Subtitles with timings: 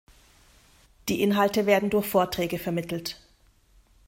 [1.09, 3.19] Die Inhalte werden durch Vorträge vermittelt.